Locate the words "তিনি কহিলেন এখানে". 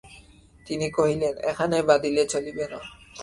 0.67-1.77